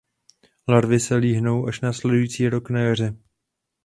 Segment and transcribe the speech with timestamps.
[0.67, 3.15] Larvy se líhnou až následující rok na jaře.